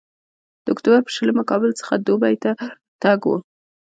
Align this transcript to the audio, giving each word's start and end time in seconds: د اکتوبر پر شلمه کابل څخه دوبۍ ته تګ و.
د 0.63 0.65
اکتوبر 0.73 0.99
پر 1.05 1.11
شلمه 1.17 1.43
کابل 1.51 1.71
څخه 1.79 1.93
دوبۍ 2.07 2.35
ته 2.43 2.51
تګ 3.01 3.19
و. 3.27 3.31